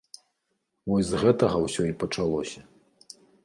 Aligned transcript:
Вось 0.93 1.11
з 1.11 1.21
гэтага 1.25 1.57
ўсё 1.67 1.81
і 1.91 1.95
пачалося. 2.05 2.59